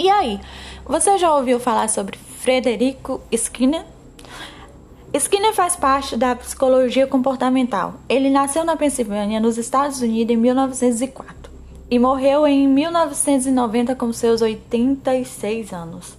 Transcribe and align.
E 0.00 0.08
aí, 0.08 0.40
você 0.86 1.18
já 1.18 1.36
ouviu 1.36 1.60
falar 1.60 1.90
sobre 1.90 2.16
Frederico 2.16 3.20
Skinner? 3.30 3.84
Skinner 5.12 5.52
faz 5.52 5.76
parte 5.76 6.16
da 6.16 6.34
psicologia 6.34 7.06
comportamental. 7.06 7.96
Ele 8.08 8.30
nasceu 8.30 8.64
na 8.64 8.76
Pensilvânia, 8.76 9.38
nos 9.38 9.58
Estados 9.58 10.00
Unidos, 10.00 10.34
em 10.34 10.38
1904 10.38 11.52
e 11.90 11.98
morreu 11.98 12.46
em 12.46 12.66
1990 12.66 13.94
com 13.94 14.10
seus 14.10 14.40
86 14.40 15.70
anos. 15.74 16.16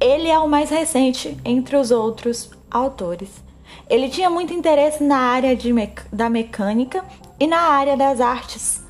Ele 0.00 0.28
é 0.28 0.38
o 0.38 0.48
mais 0.48 0.70
recente 0.70 1.36
entre 1.44 1.76
os 1.76 1.90
outros 1.90 2.48
autores. 2.70 3.42
Ele 3.90 4.08
tinha 4.08 4.30
muito 4.30 4.54
interesse 4.54 5.02
na 5.02 5.18
área 5.18 5.58
mec 5.74 6.00
da 6.12 6.30
mecânica 6.30 7.04
e 7.40 7.46
na 7.48 7.58
área 7.58 7.96
das 7.96 8.20
artes. 8.20 8.84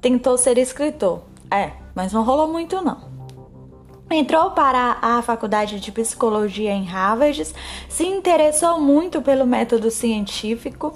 Tentou 0.00 0.38
ser 0.38 0.56
escritor, 0.56 1.20
é, 1.50 1.72
mas 1.94 2.14
não 2.14 2.24
rolou 2.24 2.48
muito 2.50 2.80
não. 2.80 3.11
Entrou 4.12 4.50
para 4.50 4.98
a 5.00 5.22
faculdade 5.22 5.80
de 5.80 5.90
psicologia 5.90 6.70
em 6.70 6.84
Harvard, 6.84 7.42
se 7.88 8.04
interessou 8.04 8.78
muito 8.78 9.22
pelo 9.22 9.46
método 9.46 9.90
científico. 9.90 10.94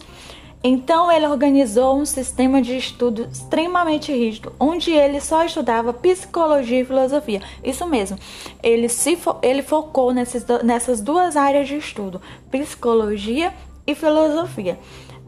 Então 0.62 1.10
ele 1.10 1.26
organizou 1.26 1.98
um 1.98 2.04
sistema 2.04 2.60
de 2.60 2.76
estudo 2.76 3.26
extremamente 3.32 4.12
rígido, 4.12 4.52
onde 4.60 4.90
ele 4.90 5.18
só 5.20 5.44
estudava 5.44 5.94
psicologia 5.94 6.80
e 6.80 6.84
filosofia. 6.84 7.40
Isso 7.64 7.86
mesmo, 7.86 8.18
ele, 8.62 8.88
se 8.88 9.16
fo 9.16 9.36
ele 9.42 9.62
focou 9.62 10.12
nessas, 10.12 10.44
nessas 10.62 11.00
duas 11.00 11.36
áreas 11.36 11.68
de 11.68 11.76
estudo, 11.76 12.20
psicologia 12.50 13.54
e 13.86 13.94
filosofia. 13.94 14.78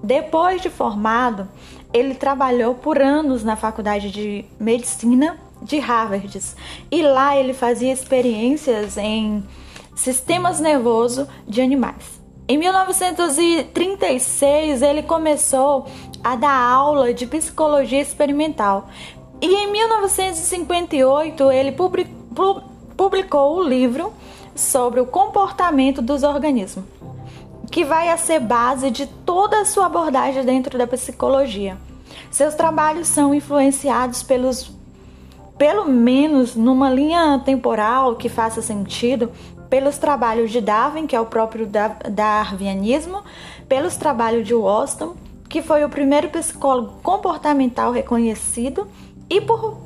Depois 0.02 0.60
de 0.60 0.68
formado, 0.68 1.48
ele 1.93 2.15
trabalhou 2.15 2.74
por 2.74 3.01
anos 3.01 3.43
na 3.43 3.57
faculdade 3.57 4.10
de 4.10 4.45
medicina 4.60 5.38
de 5.62 5.78
Harvard. 5.78 6.40
E 6.90 7.02
lá 7.02 7.37
ele 7.37 7.52
fazia 7.52 7.92
experiências 7.92 8.96
em 8.96 9.45
sistemas 9.95 10.60
nervoso 10.60 11.28
de 11.46 11.60
animais. 11.60 12.18
Em 12.51 12.56
1936, 12.56 14.80
ele 14.80 15.02
começou 15.02 15.84
a 16.24 16.34
dar 16.34 16.56
aula 16.56 17.12
de 17.12 17.26
psicologia 17.26 18.01
experimental. 18.01 18.88
E 19.40 19.54
em 19.54 19.70
1958, 19.70 21.51
ele 21.51 21.76
publicou 22.96 23.56
o 23.56 23.62
livro 23.62 24.12
sobre 24.54 24.98
o 24.98 25.06
comportamento 25.06 26.01
dos 26.01 26.23
organismos, 26.23 26.84
que 27.70 27.84
vai 27.84 28.09
a 28.09 28.16
ser 28.16 28.40
base 28.40 28.90
de 28.90 29.06
toda 29.06 29.60
a 29.60 29.64
sua 29.64 29.86
abordagem 29.86 30.45
dentro 30.45 30.79
da 30.79 30.86
psicologia. 30.86 31.76
Seus 32.30 32.54
trabalhos 32.54 33.09
são 33.09 33.34
influenciados 33.34 34.23
pelos 34.23 34.70
pelo 35.59 35.84
menos 35.84 36.54
numa 36.54 36.88
linha 36.88 37.42
temporal 37.45 38.14
que 38.14 38.28
faça 38.28 38.62
sentido, 38.62 39.30
pelos 39.68 39.98
trabalhos 39.98 40.51
de 40.51 40.60
Darwin, 40.60 41.06
que 41.06 41.14
é 41.14 41.20
o 41.20 41.26
próprio 41.26 41.68
darwinismo, 42.10 43.23
pelos 43.68 43.96
trabalhos 43.96 44.46
de 44.46 44.54
Watson, 44.54 45.14
que 45.48 45.60
foi 45.60 45.84
o 45.84 45.88
primeiro 45.88 46.29
psicólogo 46.30 47.01
comportamental 47.02 47.92
reconhecido, 47.92 48.86
e, 49.29 49.40
por, 49.40 49.79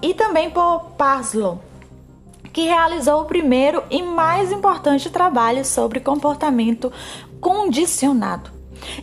e 0.00 0.14
também 0.14 0.48
por 0.48 0.92
Paslow, 0.96 1.58
que 2.52 2.62
realizou 2.62 3.22
o 3.22 3.24
primeiro 3.24 3.82
e 3.90 4.00
mais 4.00 4.52
importante 4.52 5.10
trabalho 5.10 5.64
sobre 5.64 5.98
comportamento 5.98 6.92
condicionado. 7.40 8.53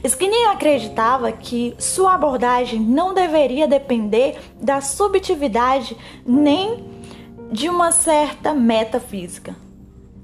Skinner 0.03 0.49
acreditava 0.49 1.31
que 1.31 1.75
sua 1.77 2.13
abordagem 2.13 2.79
não 2.79 3.13
deveria 3.13 3.67
depender 3.67 4.39
da 4.61 4.81
subjetividade 4.81 5.97
nem 6.25 6.83
de 7.51 7.69
uma 7.69 7.91
certa 7.91 8.53
metafísica. 8.53 9.55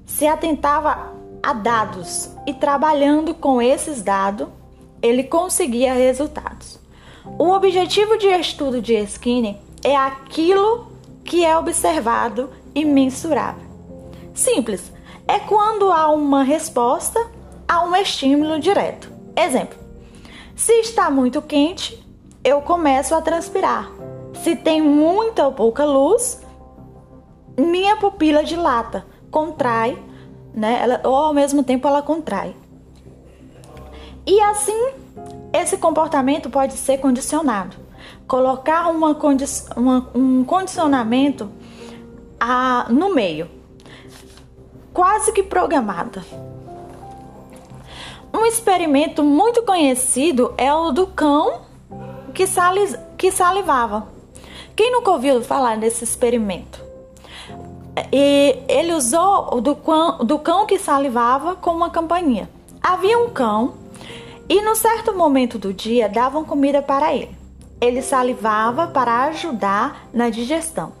Se 0.06 0.26
atentava 0.26 1.12
a 1.42 1.52
dados 1.52 2.30
e 2.46 2.52
trabalhando 2.52 3.34
com 3.34 3.60
esses 3.60 4.02
dados, 4.02 4.48
ele 5.02 5.24
conseguia 5.24 5.92
resultados. 5.92 6.78
O 7.38 7.50
objetivo 7.50 8.16
de 8.16 8.26
estudo 8.28 8.80
de 8.80 8.94
Skinner 9.02 9.56
é 9.84 9.94
aquilo 9.94 10.88
que 11.24 11.44
é 11.44 11.56
observado 11.56 12.50
e 12.74 12.84
mensurável. 12.84 13.68
Simples, 14.34 14.92
é 15.26 15.38
quando 15.38 15.92
há 15.92 16.08
uma 16.08 16.42
resposta 16.42 17.20
a 17.66 17.84
um 17.84 17.94
estímulo 17.94 18.58
direto. 18.58 19.17
Exemplo: 19.38 19.78
se 20.56 20.72
está 20.80 21.08
muito 21.08 21.40
quente, 21.40 22.04
eu 22.42 22.60
começo 22.60 23.14
a 23.14 23.22
transpirar. 23.22 23.88
Se 24.42 24.56
tem 24.56 24.82
muita 24.82 25.46
ou 25.46 25.52
pouca 25.52 25.84
luz, 25.84 26.42
minha 27.56 27.96
pupila 27.96 28.42
dilata, 28.42 29.06
contrai, 29.30 29.96
né? 30.52 30.80
Ela, 30.82 31.00
ou 31.04 31.14
ao 31.14 31.32
mesmo 31.32 31.62
tempo 31.62 31.86
ela 31.86 32.02
contrai. 32.02 32.56
E 34.26 34.40
assim, 34.40 34.90
esse 35.52 35.76
comportamento 35.76 36.50
pode 36.50 36.74
ser 36.74 36.98
condicionado. 36.98 37.76
Colocar 38.26 38.88
uma 38.90 39.14
condi 39.14 39.44
uma, 39.76 40.10
um 40.14 40.44
condicionamento 40.44 41.50
a, 42.38 42.86
no 42.90 43.14
meio, 43.14 43.48
quase 44.92 45.32
que 45.32 45.42
programada. 45.42 46.24
Um 48.32 48.44
experimento 48.44 49.22
muito 49.24 49.62
conhecido 49.62 50.52
é 50.56 50.72
o 50.72 50.90
do 50.90 51.06
cão 51.06 51.62
que, 52.34 52.44
que 53.16 53.32
salivava. 53.32 54.08
Quem 54.76 54.92
nunca 54.92 55.10
ouviu 55.10 55.42
falar 55.42 55.76
desse 55.76 56.04
experimento? 56.04 56.84
E 58.12 58.58
ele 58.68 58.92
usou 58.92 59.56
o 59.56 59.60
do 59.60 59.74
cão, 59.74 60.18
do 60.18 60.38
cão 60.38 60.66
que 60.66 60.78
salivava 60.78 61.56
com 61.56 61.70
uma 61.70 61.90
campainha. 61.90 62.48
Havia 62.82 63.18
um 63.18 63.30
cão 63.30 63.74
e, 64.48 64.60
no 64.62 64.76
certo 64.76 65.14
momento 65.14 65.58
do 65.58 65.72
dia, 65.72 66.08
davam 66.08 66.44
comida 66.44 66.80
para 66.80 67.12
ele. 67.12 67.36
Ele 67.80 68.02
salivava 68.02 68.86
para 68.88 69.24
ajudar 69.24 70.08
na 70.12 70.30
digestão, 70.30 70.92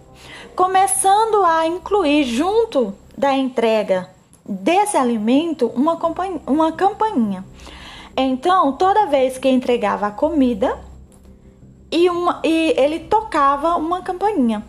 começando 0.56 1.44
a 1.44 1.66
incluir 1.66 2.24
junto 2.24 2.94
da 3.16 3.32
entrega 3.34 4.08
desse 4.48 4.96
alimento 4.96 5.66
uma, 5.68 5.98
uma 6.46 6.72
campainha. 6.72 7.44
Então, 8.16 8.72
toda 8.72 9.06
vez 9.06 9.38
que 9.38 9.48
entregava 9.48 10.06
a 10.06 10.10
comida, 10.10 10.78
e, 11.90 12.08
uma, 12.10 12.40
e 12.44 12.74
ele 12.76 13.00
tocava 13.00 13.76
uma 13.76 14.02
campainha. 14.02 14.64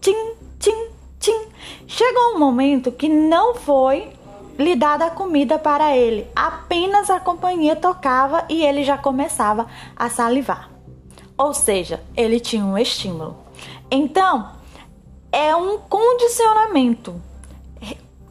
Tim, 0.00 0.32
tim, 0.58 0.88
tim. 1.18 1.48
Chegou 1.86 2.34
um 2.34 2.38
momento 2.38 2.92
que 2.92 3.08
não 3.08 3.54
foi 3.54 4.12
lhe 4.58 4.74
dada 4.74 5.06
a 5.06 5.10
comida 5.10 5.58
para 5.58 5.96
ele, 5.96 6.26
apenas 6.34 7.08
a 7.10 7.20
companhia 7.20 7.76
tocava 7.76 8.44
e 8.48 8.64
ele 8.64 8.82
já 8.82 8.98
começava 8.98 9.68
a 9.96 10.10
salivar. 10.10 10.68
Ou 11.36 11.54
seja, 11.54 12.02
ele 12.16 12.40
tinha 12.40 12.64
um 12.64 12.76
estímulo. 12.76 13.36
Então, 13.88 14.50
é 15.30 15.54
um 15.54 15.78
condicionamento 15.78 17.22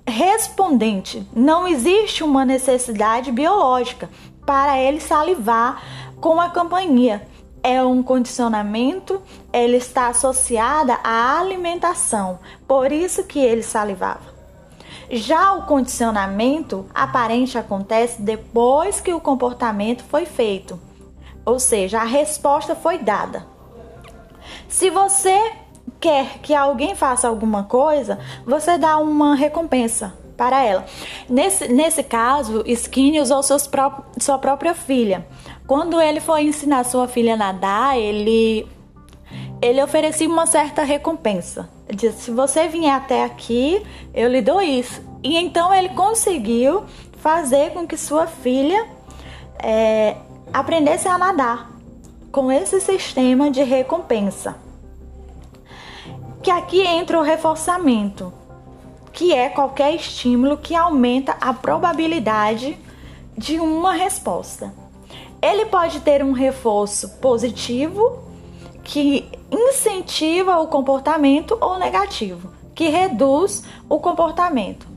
respondente. 0.07 1.27
Não 1.35 1.67
existe 1.67 2.23
uma 2.23 2.45
necessidade 2.45 3.31
biológica 3.31 4.09
para 4.45 4.79
ele 4.79 5.01
salivar 5.01 5.83
com 6.21 6.39
a 6.39 6.49
companhia. 6.49 7.27
É 7.61 7.83
um 7.83 8.01
condicionamento, 8.01 9.21
ele 9.51 9.75
está 9.77 10.07
associada 10.07 10.97
à 11.03 11.37
alimentação, 11.39 12.39
por 12.65 12.91
isso 12.91 13.25
que 13.25 13.39
ele 13.39 13.61
salivava. 13.61 14.37
Já 15.09 15.53
o 15.53 15.65
condicionamento 15.65 16.85
aparente 16.93 17.57
acontece 17.57 18.21
depois 18.21 19.01
que 19.01 19.13
o 19.13 19.19
comportamento 19.19 20.03
foi 20.03 20.25
feito, 20.25 20.79
ou 21.45 21.59
seja, 21.59 21.99
a 21.99 22.05
resposta 22.05 22.75
foi 22.75 22.99
dada. 22.99 23.45
Se 24.69 24.89
você 24.89 25.51
quer 25.99 26.39
que 26.39 26.53
alguém 26.53 26.95
faça 26.95 27.27
alguma 27.27 27.63
coisa, 27.63 28.19
você 28.45 28.77
dá 28.77 28.97
uma 28.97 29.35
recompensa 29.35 30.13
para 30.35 30.63
ela. 30.63 30.85
Nesse, 31.27 31.67
nesse 31.67 32.03
caso, 32.03 32.63
Skinny 32.65 33.19
usou 33.19 33.41
seus 33.41 33.65
pró 33.67 34.03
sua 34.19 34.37
própria 34.37 34.73
filha. 34.73 35.25
Quando 35.65 35.99
ele 35.99 36.19
foi 36.19 36.43
ensinar 36.43 36.83
sua 36.85 37.07
filha 37.07 37.33
a 37.33 37.37
nadar, 37.37 37.97
ele, 37.97 38.67
ele 39.61 39.81
oferecia 39.81 40.29
uma 40.29 40.45
certa 40.45 40.83
recompensa. 40.83 41.67
Ele 41.87 41.97
disse: 41.97 42.25
se 42.25 42.31
você 42.31 42.67
vier 42.67 42.93
até 42.93 43.23
aqui, 43.23 43.83
eu 44.13 44.29
lhe 44.29 44.41
dou 44.41 44.61
isso. 44.61 45.01
E 45.23 45.35
então 45.35 45.73
ele 45.73 45.89
conseguiu 45.89 46.83
fazer 47.17 47.71
com 47.71 47.87
que 47.87 47.97
sua 47.97 48.27
filha 48.27 48.87
é, 49.59 50.15
aprendesse 50.53 51.07
a 51.07 51.17
nadar 51.17 51.71
com 52.31 52.51
esse 52.51 52.79
sistema 52.79 53.49
de 53.49 53.63
recompensa 53.63 54.66
que 56.47 56.51
aqui 56.51 56.79
entra 56.79 57.19
o 57.19 57.23
reforçamento, 57.23 58.31
que 59.11 59.33
é 59.33 59.49
qualquer 59.49 59.93
estímulo 59.93 60.57
que 60.57 60.73
aumenta 60.73 61.35
a 61.41 61.53
probabilidade 61.53 62.79
de 63.37 63.59
uma 63.59 63.91
resposta. 63.91 64.73
Ele 65.41 65.65
pode 65.65 65.99
ter 65.99 66.23
um 66.23 66.31
reforço 66.31 67.17
positivo, 67.17 68.19
que 68.81 69.29
incentiva 69.51 70.57
o 70.59 70.67
comportamento 70.67 71.57
ou 71.59 71.77
negativo, 71.77 72.49
que 72.73 72.87
reduz 72.87 73.65
o 73.89 73.99
comportamento. 73.99 74.87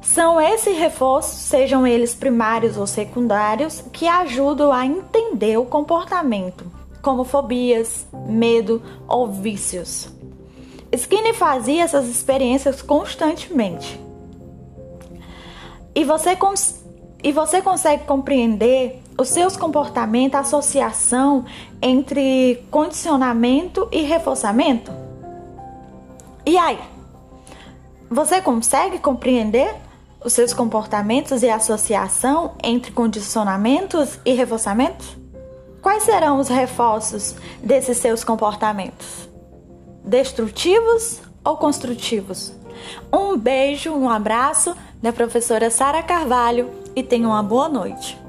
São 0.00 0.40
esses 0.40 0.78
reforços, 0.78 1.40
sejam 1.40 1.86
eles 1.86 2.14
primários 2.14 2.78
ou 2.78 2.86
secundários, 2.86 3.84
que 3.92 4.08
ajudam 4.08 4.72
a 4.72 4.86
entender 4.86 5.58
o 5.58 5.66
comportamento, 5.66 6.64
como 7.02 7.22
fobias, 7.22 8.06
medo 8.26 8.80
ou 9.06 9.26
vícios. 9.26 10.08
Skinner 10.94 11.34
fazia 11.34 11.82
essas 11.82 12.08
experiências 12.08 12.82
constantemente. 12.82 14.00
E 15.94 16.04
você, 16.04 16.36
e 17.22 17.32
você 17.32 17.62
consegue 17.62 18.04
compreender 18.04 19.02
os 19.18 19.28
seus 19.28 19.56
comportamentos, 19.56 20.36
a 20.36 20.40
associação 20.40 21.44
entre 21.80 22.64
condicionamento 22.70 23.88
e 23.92 24.02
reforçamento? 24.02 24.92
E 26.44 26.56
aí? 26.58 26.78
Você 28.10 28.40
consegue 28.40 28.98
compreender 28.98 29.74
os 30.24 30.32
seus 30.32 30.52
comportamentos 30.52 31.42
e 31.42 31.48
a 31.48 31.56
associação 31.56 32.52
entre 32.62 32.92
condicionamentos 32.92 34.18
e 34.24 34.32
reforçamentos? 34.32 35.16
Quais 35.80 36.02
serão 36.02 36.38
os 36.38 36.48
reforços 36.48 37.36
desses 37.62 37.98
seus 37.98 38.24
comportamentos? 38.24 39.33
Destrutivos 40.04 41.22
ou 41.42 41.56
construtivos? 41.56 42.52
Um 43.10 43.38
beijo, 43.38 43.90
um 43.90 44.10
abraço 44.10 44.76
da 45.02 45.12
professora 45.12 45.70
Sara 45.70 46.02
Carvalho 46.02 46.70
e 46.94 47.02
tenha 47.02 47.26
uma 47.26 47.42
boa 47.42 47.70
noite. 47.70 48.23